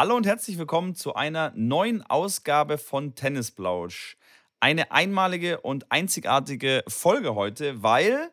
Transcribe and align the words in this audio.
Hallo 0.00 0.14
und 0.14 0.26
herzlich 0.26 0.58
willkommen 0.58 0.94
zu 0.94 1.16
einer 1.16 1.52
neuen 1.56 2.02
Ausgabe 2.02 2.78
von 2.78 3.16
Tennisblausch. 3.16 4.16
Eine 4.60 4.92
einmalige 4.92 5.60
und 5.62 5.90
einzigartige 5.90 6.84
Folge 6.86 7.34
heute, 7.34 7.82
weil 7.82 8.30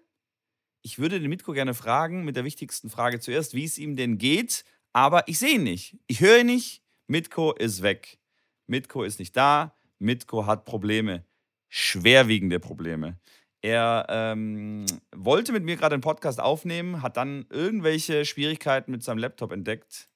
ich 0.84 1.00
würde 1.00 1.20
den 1.20 1.28
Mitko 1.28 1.54
gerne 1.54 1.74
fragen, 1.74 2.24
mit 2.24 2.36
der 2.36 2.44
wichtigsten 2.44 2.92
Frage 2.92 3.20
zuerst, 3.20 3.56
wie 3.56 3.64
es 3.64 3.80
ihm 3.80 3.96
denn 3.96 4.20
geht, 4.20 4.64
aber 4.94 5.28
ich 5.28 5.40
sehe 5.40 5.56
ihn 5.56 5.64
nicht. 5.64 5.98
Ich 6.06 6.20
höre 6.20 6.42
ihn 6.42 6.46
nicht. 6.46 6.84
Mitko 7.08 7.54
ist 7.54 7.82
weg. 7.82 8.20
Mitko 8.68 9.02
ist 9.02 9.18
nicht 9.18 9.36
da. 9.36 9.76
Mitko 9.98 10.46
hat 10.46 10.66
Probleme. 10.66 11.26
Schwerwiegende 11.68 12.60
Probleme. 12.60 13.18
Er 13.64 14.06
ähm, 14.10 14.86
wollte 15.16 15.52
mit 15.52 15.64
mir 15.64 15.78
gerade 15.78 15.96
einen 15.96 16.04
Podcast 16.04 16.40
aufnehmen, 16.40 17.02
hat 17.02 17.18
dann 17.18 17.48
irgendwelche 17.50 18.24
Schwierigkeiten 18.24 18.92
mit 18.92 19.02
seinem 19.02 19.18
Laptop 19.18 19.52
entdeckt 19.52 20.10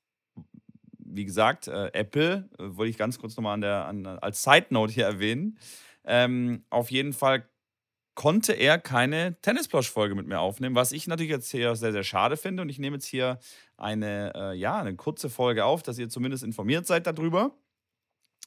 wie 1.12 1.26
gesagt, 1.26 1.68
äh, 1.68 1.88
Apple, 1.94 2.50
äh, 2.57 2.64
wollte 2.78 2.89
ich 2.89 2.98
ganz 2.98 3.20
kurz 3.20 3.36
nochmal 3.36 3.56
an 3.56 3.61
der, 3.61 3.86
an, 3.86 4.06
als 4.06 4.43
Side 4.43 4.68
Note 4.70 4.93
hier 4.93 5.06
erwähnen. 5.06 5.57
Ähm, 6.06 6.65
auf 6.70 6.92
jeden 6.92 7.14
Fall 7.14 7.47
konnte 8.15 8.54
er 8.54 8.79
keine 8.79 9.39
Tennisplausch-Folge 9.42 10.15
mit 10.15 10.28
mir 10.28 10.39
aufnehmen, 10.39 10.75
was 10.75 10.92
ich 10.92 11.07
natürlich 11.07 11.32
jetzt 11.32 11.51
hier 11.51 11.75
sehr, 11.75 11.93
sehr 11.93 12.04
schade 12.04 12.36
finde. 12.36 12.64
Und 12.64 12.70
ich 12.70 12.79
nehme 12.79 12.98
jetzt 12.98 13.06
hier 13.06 13.39
eine, 13.78 14.34
äh, 14.36 14.56
ja, 14.56 14.79
eine 14.79 14.96
kurze 14.96 15.29
Folge 15.29 15.64
auf, 15.65 15.84
dass 15.84 15.98
ihr 15.98 16.10
zumindest 16.10 16.43
informiert 16.43 16.86
seid 16.86 17.07
darüber. 17.07 17.56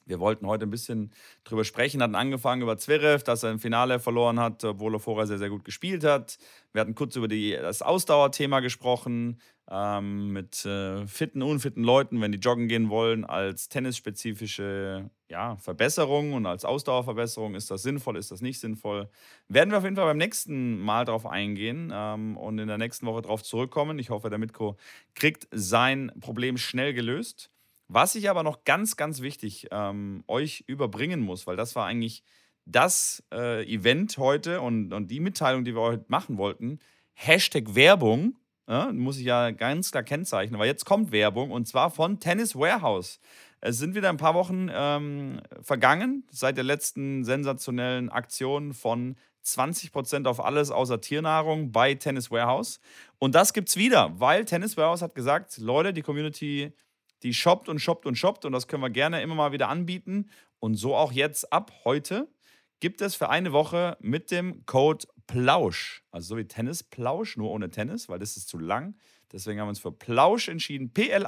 Wir 0.05 0.19
wollten 0.19 0.47
heute 0.47 0.65
ein 0.65 0.69
bisschen 0.69 1.11
drüber 1.43 1.63
sprechen, 1.63 2.01
hatten 2.01 2.15
angefangen 2.15 2.61
über 2.61 2.77
Zverev, 2.77 3.23
dass 3.23 3.43
er 3.43 3.51
im 3.51 3.59
Finale 3.59 3.99
verloren 3.99 4.39
hat, 4.39 4.63
obwohl 4.63 4.95
er 4.95 4.99
vorher 4.99 5.27
sehr, 5.27 5.37
sehr 5.37 5.49
gut 5.49 5.63
gespielt 5.65 6.03
hat. 6.03 6.37
Wir 6.73 6.81
hatten 6.81 6.95
kurz 6.95 7.15
über 7.15 7.27
die, 7.27 7.51
das 7.51 7.81
Ausdauerthema 7.81 8.59
gesprochen, 8.59 9.39
ähm, 9.69 10.33
mit 10.33 10.65
äh, 10.65 11.07
fitten, 11.07 11.41
unfitten 11.41 11.83
Leuten, 11.83 12.19
wenn 12.21 12.31
die 12.31 12.39
joggen 12.39 12.67
gehen 12.67 12.89
wollen, 12.89 13.23
als 13.23 13.69
tennisspezifische 13.69 15.09
ja, 15.29 15.55
Verbesserung 15.55 16.33
und 16.33 16.45
als 16.45 16.65
Ausdauerverbesserung. 16.65 17.55
Ist 17.55 17.71
das 17.71 17.81
sinnvoll, 17.81 18.17
ist 18.17 18.31
das 18.31 18.41
nicht 18.41 18.59
sinnvoll? 18.59 19.09
Werden 19.47 19.71
wir 19.71 19.77
auf 19.77 19.83
jeden 19.83 19.95
Fall 19.95 20.05
beim 20.05 20.17
nächsten 20.17 20.79
Mal 20.79 21.05
darauf 21.05 21.25
eingehen 21.25 21.91
ähm, 21.93 22.35
und 22.37 22.59
in 22.59 22.67
der 22.67 22.77
nächsten 22.77 23.05
Woche 23.05 23.21
darauf 23.21 23.41
zurückkommen. 23.43 23.99
Ich 23.99 24.09
hoffe, 24.09 24.29
der 24.29 24.39
Mitko 24.39 24.75
kriegt 25.15 25.47
sein 25.51 26.11
Problem 26.19 26.57
schnell 26.57 26.93
gelöst. 26.93 27.52
Was 27.87 28.15
ich 28.15 28.29
aber 28.29 28.43
noch 28.43 28.63
ganz, 28.63 28.95
ganz 28.95 29.21
wichtig 29.21 29.67
ähm, 29.71 30.23
euch 30.27 30.63
überbringen 30.67 31.19
muss, 31.19 31.47
weil 31.47 31.55
das 31.55 31.75
war 31.75 31.85
eigentlich 31.85 32.23
das 32.65 33.23
äh, 33.33 33.63
Event 33.65 34.17
heute 34.17 34.61
und, 34.61 34.93
und 34.93 35.09
die 35.09 35.19
Mitteilung, 35.19 35.65
die 35.65 35.75
wir 35.75 35.81
heute 35.81 36.05
machen 36.07 36.37
wollten. 36.37 36.79
Hashtag 37.13 37.75
Werbung, 37.75 38.37
ja, 38.67 38.91
muss 38.93 39.17
ich 39.17 39.25
ja 39.25 39.51
ganz 39.51 39.91
klar 39.91 40.03
kennzeichnen, 40.03 40.59
weil 40.59 40.67
jetzt 40.67 40.85
kommt 40.85 41.11
Werbung 41.11 41.51
und 41.51 41.67
zwar 41.67 41.91
von 41.91 42.19
Tennis 42.19 42.55
Warehouse. 42.55 43.19
Es 43.59 43.77
sind 43.77 43.95
wieder 43.95 44.09
ein 44.09 44.17
paar 44.17 44.33
Wochen 44.33 44.69
ähm, 44.71 45.41
vergangen 45.61 46.25
seit 46.31 46.57
der 46.57 46.63
letzten 46.63 47.23
sensationellen 47.23 48.09
Aktion 48.09 48.73
von 48.73 49.15
20% 49.45 50.25
auf 50.27 50.43
alles 50.43 50.71
außer 50.71 51.01
Tiernahrung 51.01 51.71
bei 51.71 51.95
Tennis 51.95 52.31
Warehouse. 52.31 52.79
Und 53.19 53.35
das 53.35 53.53
gibt's 53.53 53.75
wieder, 53.75 54.17
weil 54.19 54.45
Tennis 54.45 54.77
Warehouse 54.77 55.01
hat 55.01 55.15
gesagt, 55.15 55.57
Leute, 55.57 55.93
die 55.93 56.01
Community 56.01 56.73
die 57.23 57.33
shoppt 57.33 57.69
und 57.69 57.79
shoppt 57.79 58.05
und 58.05 58.15
shoppt 58.15 58.45
und 58.45 58.51
das 58.51 58.67
können 58.67 58.83
wir 58.83 58.89
gerne 58.89 59.21
immer 59.21 59.35
mal 59.35 59.51
wieder 59.51 59.69
anbieten. 59.69 60.29
Und 60.59 60.75
so 60.75 60.95
auch 60.95 61.11
jetzt 61.11 61.51
ab 61.51 61.71
heute 61.83 62.29
gibt 62.79 63.01
es 63.01 63.15
für 63.15 63.29
eine 63.29 63.53
Woche 63.53 63.97
mit 64.01 64.29
dem 64.29 64.65
Code 64.65 65.07
Plausch, 65.25 66.03
also 66.11 66.35
so 66.35 66.37
wie 66.37 66.45
Tennis 66.45 66.83
Plausch, 66.83 67.37
nur 67.37 67.49
ohne 67.51 67.69
Tennis, 67.69 68.09
weil 68.09 68.19
das 68.19 68.35
ist 68.35 68.49
zu 68.49 68.59
lang. 68.59 68.97
Deswegen 69.31 69.59
haben 69.59 69.67
wir 69.67 69.69
uns 69.69 69.79
für 69.79 69.91
Plausch 69.91 70.49
entschieden, 70.49 70.93
P-L-A-U-S-C-H. 70.93 71.27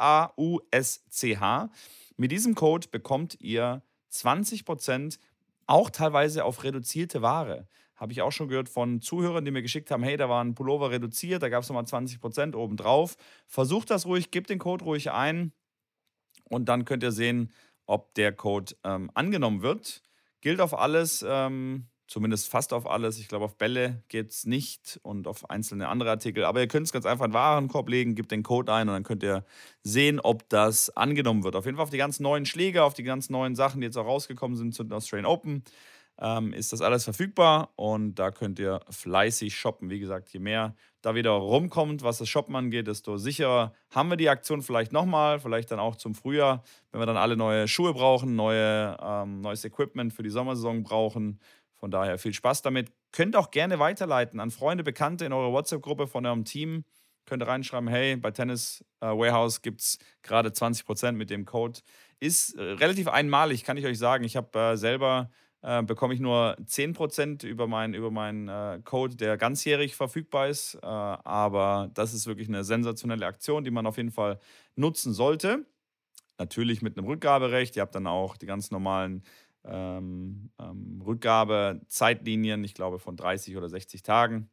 Mit 2.18 2.32
diesem 2.32 2.56
Code 2.56 2.88
bekommt 2.92 3.40
ihr 3.40 3.84
20% 4.12 5.18
auch 5.66 5.90
teilweise 5.90 6.46
auf 6.46 6.64
reduzierte 6.64 7.22
Ware. 7.22 7.68
Habe 7.96 8.12
ich 8.12 8.22
auch 8.22 8.32
schon 8.32 8.50
gehört 8.50 8.70
von 8.70 9.02
Zuhörern, 9.02 9.46
die 9.46 9.52
mir 9.52 9.62
geschickt 9.62 9.90
haben, 9.90 10.04
hey, 10.04 10.18
da 10.18 10.28
war 10.30 10.44
ein 10.44 10.54
Pullover 10.56 10.92
reduziert, 10.92 11.42
da 11.42 11.50
gab 11.50 11.64
es 11.64 11.70
nochmal 11.70 11.86
20% 11.86 12.56
obendrauf. 12.56 13.16
Versucht 13.48 13.90
das 13.90 14.06
ruhig, 14.06 14.32
gebt 14.32 14.50
den 14.50 14.60
Code 14.60 14.84
ruhig 14.84 15.12
ein. 15.12 15.54
Und 16.50 16.70
dann 16.70 16.86
könnt 16.86 17.04
ihr 17.04 17.12
sehen, 17.12 17.52
ob 17.86 18.14
der 18.16 18.32
Code 18.32 18.76
ähm, 18.84 19.12
angenommen 19.14 19.62
wird. 19.62 20.02
Gilt 20.42 20.62
auf 20.62 20.78
alles, 20.78 21.26
ähm, 21.28 21.88
zumindest 22.08 22.50
fast 22.50 22.74
auf 22.74 22.88
alles. 22.88 23.20
Ich 23.20 23.28
glaube, 23.28 23.46
auf 23.46 23.58
Bälle 23.58 24.04
geht 24.10 24.32
es 24.32 24.46
nicht 24.46 25.00
und 25.04 25.28
auf 25.28 25.50
einzelne 25.50 25.88
andere 25.88 26.12
Artikel. 26.12 26.46
Aber 26.46 26.60
ihr 26.60 26.68
könnt 26.68 26.86
es 26.86 26.94
ganz 26.94 27.06
einfach 27.06 27.26
in 27.26 27.32
den 27.32 27.36
Warenkorb 27.36 27.90
legen, 27.90 28.16
gebt 28.16 28.32
den 28.32 28.44
Code 28.44 28.72
ein 28.72 28.88
und 28.88 28.94
dann 28.94 29.04
könnt 29.04 29.24
ihr 29.24 29.46
sehen, 29.82 30.20
ob 30.20 30.48
das 30.50 30.96
angenommen 30.96 31.44
wird. 31.44 31.56
Auf 31.56 31.66
jeden 31.66 31.78
Fall 31.78 31.84
auf 31.84 31.90
die 31.90 31.98
ganz 31.98 32.20
neuen 32.20 32.46
Schläge, 32.46 32.84
auf 32.84 32.94
die 32.94 33.04
ganz 33.04 33.30
neuen 33.30 33.56
Sachen, 33.56 33.82
die 33.82 33.86
jetzt 33.86 33.98
auch 33.98 34.06
rausgekommen 34.06 34.58
sind 34.58 34.74
zu 34.74 34.84
Australian 34.90 35.26
Open 35.26 35.64
ähm, 36.20 36.54
ist 36.54 36.72
das 36.72 36.82
alles 36.82 37.04
verfügbar 37.04 37.72
und 37.76 38.16
da 38.16 38.32
könnt 38.32 38.60
ihr 38.60 38.80
fleißig 38.90 39.56
shoppen. 39.56 39.90
Wie 39.90 40.00
gesagt, 40.00 40.30
je 40.30 40.40
mehr 40.40 40.76
da 41.02 41.14
wieder 41.14 41.32
rumkommt, 41.32 42.04
was 42.04 42.20
das 42.20 42.30
Shoppen 42.30 42.56
angeht, 42.56 42.88
desto 42.88 43.18
sicherer 43.18 43.74
haben 43.92 44.10
wir 44.10 44.18
die 44.18 44.30
Aktion 44.30 44.62
vielleicht 44.62 44.94
nochmal, 44.94 45.40
vielleicht 45.40 45.72
dann 45.72 45.80
auch 45.80 45.96
zum 45.98 46.16
Frühjahr, 46.16 46.64
wenn 46.92 47.02
wir 47.02 47.06
dann 47.06 47.18
alle 47.18 47.36
neue 47.36 47.68
Schuhe 47.68 47.94
brauchen, 47.94 48.36
neue, 48.36 48.98
ähm, 49.02 49.42
neues 49.42 49.66
Equipment 49.66 50.14
für 50.14 50.24
die 50.24 50.30
Sommersaison 50.30 50.84
brauchen. 50.84 51.40
Von 51.74 51.92
daher 51.92 52.18
viel 52.18 52.34
Spaß 52.34 52.62
damit. 52.62 52.92
Könnt 53.12 53.36
auch 53.36 53.52
gerne 53.52 53.80
weiterleiten 53.80 54.40
an 54.40 54.52
Freunde, 54.52 54.84
Bekannte 54.84 55.26
in 55.26 55.34
eurer 55.34 55.52
WhatsApp-Gruppe 55.52 56.08
von 56.08 56.26
eurem 56.26 56.46
Team. 56.46 56.86
Könnt 57.26 57.44
ihr 57.44 57.48
reinschreiben, 57.48 57.90
hey, 57.90 58.16
bei 58.16 58.32
Tennis 58.32 58.86
äh, 59.02 59.08
Warehouse 59.08 59.62
gibt 59.62 59.82
es 59.82 60.00
gerade 60.22 60.50
20% 60.50 61.14
mit 61.14 61.30
dem 61.30 61.46
Code. 61.46 61.80
Ist 62.20 62.56
äh, 62.56 62.62
relativ 62.62 63.08
einmalig, 63.08 63.64
kann 63.64 63.78
ich 63.78 63.86
euch 63.86 63.98
sagen. 63.98 64.24
Ich 64.24 64.36
habe 64.36 64.58
äh, 64.58 64.78
selber 64.78 65.30
äh, 65.66 65.82
bekomme 65.82 66.14
ich 66.14 66.20
nur 66.20 66.56
10% 66.68 67.44
über 67.44 67.66
meinen 67.66 67.96
über 67.96 68.12
mein, 68.12 68.48
äh, 68.48 68.80
Code, 68.86 69.16
der 69.16 69.36
ganzjährig 69.36 69.96
verfügbar 69.96 70.48
ist. 70.48 70.76
Äh, 70.76 70.86
aber 70.86 71.90
das 71.96 72.14
ist 72.14 72.28
wirklich 72.28 72.48
eine 72.48 72.64
sensationelle 72.64 73.26
Aktion, 73.26 73.64
die 73.64 73.72
man 73.72 73.88
auf 73.88 73.98
jeden 73.98 74.12
Fall 74.12 74.40
nutzen 74.76 75.12
sollte. 75.12 75.66
Natürlich 76.38 76.84
mit 76.84 76.98
einem 76.98 77.08
Rückgaberecht. 77.08 77.76
Ihr 77.76 77.82
habt 77.82 77.96
dann 77.96 78.06
auch 78.06 78.38
die 78.38 78.46
ganz 78.46 78.70
normalen 78.70 79.24
ähm, 79.64 80.52
ähm, 80.60 81.02
Rückgabezeitlinien, 81.04 82.64
ich 82.64 82.76
glaube 82.76 83.00
von 83.00 83.16
30 83.16 83.58
oder 83.58 83.68
60 83.68 84.04
Tagen. 84.04 84.52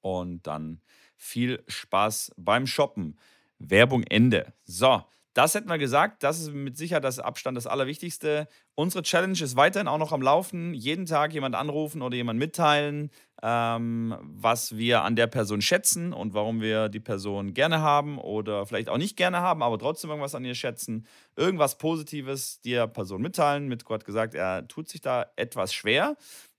Und 0.00 0.44
dann 0.46 0.80
viel 1.16 1.62
Spaß 1.68 2.32
beim 2.36 2.66
Shoppen. 2.66 3.16
Werbung 3.58 4.02
Ende. 4.02 4.54
So, 4.64 5.04
das 5.34 5.54
hätten 5.54 5.68
wir 5.68 5.78
gesagt. 5.78 6.22
Das 6.22 6.40
ist 6.40 6.52
mit 6.52 6.76
Sicherheit 6.76 7.04
das 7.04 7.20
Abstand 7.20 7.56
das 7.56 7.66
Allerwichtigste. 7.66 8.48
Unsere 8.74 9.02
Challenge 9.02 9.40
ist 9.40 9.56
weiterhin 9.56 9.86
auch 9.86 9.98
noch 9.98 10.12
am 10.12 10.22
Laufen. 10.22 10.74
Jeden 10.74 11.06
Tag 11.06 11.32
jemand 11.32 11.54
anrufen 11.54 12.02
oder 12.02 12.16
jemand 12.16 12.38
mitteilen, 12.38 13.10
ähm, 13.42 14.16
was 14.22 14.76
wir 14.76 15.02
an 15.02 15.14
der 15.14 15.28
Person 15.28 15.62
schätzen 15.62 16.12
und 16.12 16.34
warum 16.34 16.60
wir 16.60 16.88
die 16.88 17.00
Person 17.00 17.54
gerne 17.54 17.80
haben 17.80 18.18
oder 18.18 18.66
vielleicht 18.66 18.88
auch 18.88 18.98
nicht 18.98 19.16
gerne 19.16 19.40
haben, 19.40 19.62
aber 19.62 19.78
trotzdem 19.78 20.10
irgendwas 20.10 20.34
an 20.34 20.44
ihr 20.44 20.56
schätzen. 20.56 21.06
Irgendwas 21.36 21.78
Positives 21.78 22.60
der 22.62 22.88
Person 22.88 23.22
mitteilen. 23.22 23.68
Mit 23.68 23.84
Gott 23.84 24.04
gesagt, 24.04 24.34
er 24.34 24.66
tut 24.66 24.88
sich 24.88 25.00
da 25.00 25.26
etwas 25.36 25.72
schwer 25.72 26.16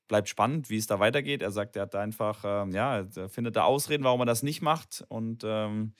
bleibt 0.07 0.27
spannend, 0.27 0.69
wie 0.69 0.75
es 0.75 0.87
da 0.87 0.99
weitergeht. 0.99 1.41
Er 1.41 1.51
sagt, 1.51 1.77
er 1.77 1.83
hat 1.83 1.95
einfach, 1.95 2.43
ähm, 2.43 2.71
ja, 2.73 3.05
er 3.15 3.29
findet 3.29 3.55
da 3.55 3.63
Ausreden, 3.63 4.03
warum 4.03 4.19
er 4.19 4.25
das 4.25 4.43
nicht 4.43 4.61
macht. 4.61 5.05
Und 5.07 5.43
ähm, 5.45 5.93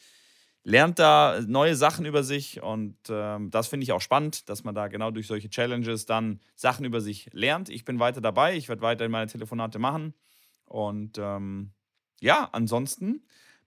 lernt 0.64 1.00
da 1.00 1.42
neue 1.48 1.76
Sachen 1.76 2.06
über 2.06 2.24
sich 2.24 2.62
und 2.62 2.98
ähm, 3.10 3.50
das 3.50 3.68
finde 3.68 3.84
ich 3.84 3.92
auch 3.92 4.02
spannend, 4.02 4.50
dass 4.50 4.64
man 4.64 4.76
da 4.76 4.88
genau 4.88 5.12
durch 5.12 5.28
solche 5.28 5.50
Challenges 5.50 6.06
dann 6.06 6.40
Sachen 6.56 6.86
über 6.86 7.02
sich 7.02 7.30
lernt. 7.34 7.70
Ich 7.70 7.86
bin 7.86 8.00
weiter 8.00 8.22
dabei, 8.22 8.56
ich 8.56 8.70
werde 8.70 8.82
weiterhin 8.82 9.12
meine 9.12 9.28
Telefonate 9.28 9.80
machen 9.80 10.14
und 10.66 11.18
ähm, 11.18 11.72
ja, 12.22 12.50
ansonsten 12.52 13.26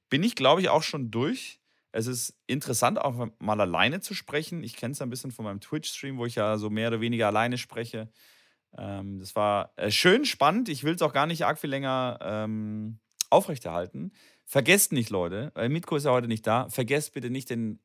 bin 0.09 0.22
ich, 0.22 0.37
glaube 0.37 0.60
ich, 0.60 0.69
auch 0.69 0.83
schon 0.83 1.10
durch. 1.10 1.60
Es 1.91 2.06
ist 2.06 2.37
interessant, 2.47 3.00
auch 3.00 3.28
mal 3.38 3.60
alleine 3.60 4.00
zu 4.00 4.15
sprechen. 4.15 4.62
Ich 4.62 4.77
kenne 4.77 4.93
es 4.93 5.03
ein 5.03 5.10
bisschen 5.10 5.31
von 5.31 5.44
meinem 5.44 5.60
Twitch-Stream, 5.60 6.19
wo 6.19 6.27
ich 6.27 6.34
ja 6.36 6.59
so 6.59 6.71
mehr 6.71 6.89
oder 6.89 7.01
weniger 7.01 7.28
alleine 7.28 7.59
spreche. 7.59 8.10
Ähm, 8.77 9.19
das 9.19 9.36
war 9.36 9.72
äh, 9.77 9.91
schön 9.91 10.24
spannend. 10.24 10.69
Ich 10.69 10.84
will 10.84 10.95
es 10.95 11.03
auch 11.03 11.13
gar 11.13 11.27
nicht 11.27 11.45
arg 11.45 11.59
viel 11.59 11.71
länger 11.71 12.19
ähm, 12.22 12.98
aufrechterhalten. 13.30 14.13
Vergesst 14.45 14.93
nicht, 14.93 15.11
Leute, 15.11 15.53
weil 15.55 15.69
Mitko 15.69 15.97
ist 15.97 16.05
ja 16.05 16.13
heute 16.13 16.29
nicht 16.29 16.47
da, 16.47 16.69
vergesst 16.69 17.15
bitte 17.15 17.31
nicht 17.31 17.51
den 17.51 17.81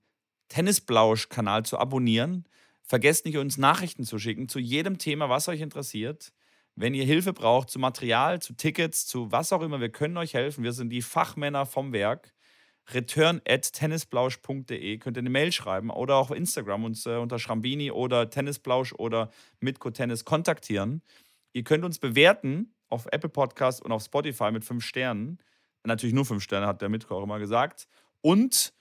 Tennisblausch-Kanal 0.49 1.63
zu 1.63 1.77
abonnieren. 1.77 2.45
Vergesst 2.83 3.25
nicht, 3.25 3.37
uns 3.37 3.57
Nachrichten 3.57 4.03
zu 4.03 4.19
schicken 4.19 4.49
zu 4.49 4.59
jedem 4.59 4.97
Thema, 4.97 5.29
was 5.29 5.47
euch 5.47 5.61
interessiert. 5.61 6.33
Wenn 6.75 6.93
ihr 6.93 7.05
Hilfe 7.05 7.33
braucht 7.33 7.69
zu 7.69 7.77
Material, 7.77 8.41
zu 8.41 8.53
Tickets, 8.53 9.05
zu 9.05 9.31
was 9.31 9.53
auch 9.53 9.61
immer, 9.61 9.79
wir 9.79 9.89
können 9.89 10.17
euch 10.17 10.33
helfen. 10.33 10.63
Wir 10.63 10.73
sind 10.73 10.89
die 10.89 11.01
Fachmänner 11.01 11.65
vom 11.65 11.93
Werk. 11.93 12.33
Return 12.91 13.41
at 13.47 13.71
tennisblausch.de 13.73 14.97
könnt 14.97 15.17
ihr 15.17 15.21
eine 15.21 15.29
Mail 15.29 15.51
schreiben 15.51 15.91
oder 15.91 16.15
auch 16.15 16.31
auf 16.31 16.37
Instagram 16.37 16.85
uns 16.85 17.05
äh, 17.05 17.17
unter 17.17 17.37
Schrambini 17.37 17.91
oder 17.91 18.29
Tennisblausch 18.29 18.93
oder 18.93 19.29
Mitko 19.59 19.91
Tennis 19.91 20.25
kontaktieren. 20.25 21.03
Ihr 21.53 21.63
könnt 21.63 21.83
uns 21.83 21.99
bewerten 21.99 22.73
auf 22.89 23.07
Apple 23.11 23.29
Podcast 23.29 23.83
und 23.83 23.91
auf 23.91 24.03
Spotify 24.03 24.51
mit 24.51 24.65
fünf 24.65 24.83
Sternen. 24.83 25.39
Natürlich 25.85 26.13
nur 26.13 26.25
fünf 26.25 26.43
Sterne, 26.43 26.67
hat 26.67 26.81
der 26.81 26.89
Mitko 26.89 27.17
auch 27.17 27.23
immer 27.23 27.39
gesagt. 27.39 27.87
Und 28.21 28.73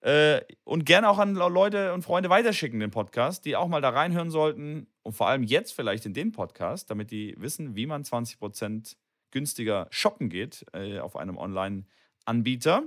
Äh, 0.00 0.42
und 0.64 0.84
gerne 0.84 1.08
auch 1.08 1.18
an 1.18 1.34
Leute 1.34 1.94
und 1.94 2.02
Freunde 2.02 2.28
weiterschicken, 2.28 2.78
den 2.78 2.90
Podcast, 2.90 3.46
die 3.46 3.56
auch 3.56 3.68
mal 3.68 3.80
da 3.80 3.88
reinhören 3.90 4.30
sollten. 4.30 4.86
Und 5.02 5.14
vor 5.14 5.28
allem 5.28 5.42
jetzt 5.42 5.72
vielleicht 5.72 6.04
in 6.06 6.12
den 6.12 6.30
Podcast, 6.32 6.90
damit 6.90 7.10
die 7.10 7.34
wissen, 7.38 7.74
wie 7.74 7.86
man 7.86 8.04
20% 8.04 8.96
günstiger 9.30 9.86
shoppen 9.90 10.28
geht 10.28 10.66
äh, 10.74 10.98
auf 11.00 11.16
einem 11.16 11.38
Online-Anbieter. 11.38 12.84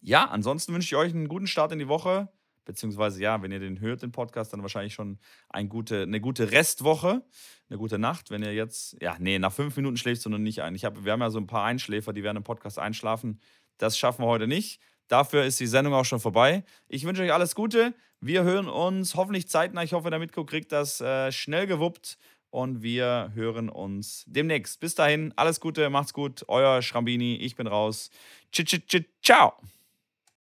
Ja, 0.00 0.24
ansonsten 0.26 0.74
wünsche 0.74 0.86
ich 0.86 0.96
euch 0.96 1.14
einen 1.14 1.28
guten 1.28 1.46
Start 1.46 1.72
in 1.72 1.78
die 1.78 1.88
Woche. 1.88 2.28
Beziehungsweise, 2.68 3.22
ja, 3.22 3.40
wenn 3.40 3.50
ihr 3.50 3.60
den 3.60 3.80
hört, 3.80 4.02
den 4.02 4.12
Podcast, 4.12 4.52
dann 4.52 4.60
wahrscheinlich 4.60 4.92
schon 4.92 5.18
ein 5.48 5.70
gute, 5.70 6.02
eine 6.02 6.20
gute 6.20 6.52
Restwoche, 6.52 7.22
eine 7.70 7.78
gute 7.78 7.98
Nacht. 7.98 8.30
Wenn 8.30 8.42
ihr 8.42 8.52
jetzt, 8.52 8.94
ja, 9.00 9.16
nee, 9.18 9.38
nach 9.38 9.54
fünf 9.54 9.74
Minuten 9.78 9.96
schläft 9.96 10.22
du 10.26 10.28
noch 10.28 10.36
nicht 10.36 10.60
ein. 10.60 10.74
Ich 10.74 10.84
hab, 10.84 11.02
wir 11.02 11.12
haben 11.12 11.22
ja 11.22 11.30
so 11.30 11.38
ein 11.38 11.46
paar 11.46 11.64
Einschläfer, 11.64 12.12
die 12.12 12.22
werden 12.22 12.36
im 12.36 12.44
Podcast 12.44 12.78
einschlafen. 12.78 13.40
Das 13.78 13.96
schaffen 13.96 14.22
wir 14.22 14.28
heute 14.28 14.46
nicht. 14.46 14.82
Dafür 15.06 15.44
ist 15.44 15.58
die 15.60 15.66
Sendung 15.66 15.94
auch 15.94 16.04
schon 16.04 16.20
vorbei. 16.20 16.62
Ich 16.88 17.04
wünsche 17.04 17.22
euch 17.22 17.32
alles 17.32 17.54
Gute. 17.54 17.94
Wir 18.20 18.42
hören 18.42 18.68
uns 18.68 19.14
hoffentlich 19.14 19.48
zeitnah. 19.48 19.82
Ich 19.82 19.94
hoffe, 19.94 20.10
der 20.10 20.18
Mitko 20.18 20.44
kriegt 20.44 20.70
das 20.70 21.00
äh, 21.00 21.32
schnell 21.32 21.66
gewuppt. 21.66 22.18
Und 22.50 22.82
wir 22.82 23.32
hören 23.34 23.70
uns 23.70 24.24
demnächst. 24.26 24.78
Bis 24.80 24.94
dahin, 24.94 25.32
alles 25.36 25.60
Gute, 25.60 25.88
macht's 25.88 26.12
gut. 26.12 26.44
Euer 26.48 26.82
Schrambini. 26.82 27.36
Ich 27.36 27.56
bin 27.56 27.66
raus. 27.66 28.10
Ciao. 29.22 29.54